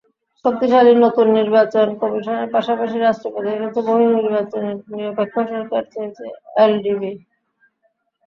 [0.45, 6.25] শক্তিশালী নতুন নির্বাচন কমিশনের পাশাপাশি রাষ্ট্রপতির কাছে নির্বাচনকালীন নিরপেক্ষ সরকার চেয়েছে
[6.63, 7.11] এলডিপি।